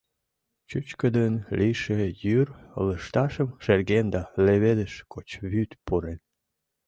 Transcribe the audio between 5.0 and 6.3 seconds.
гоч вӱд пурен.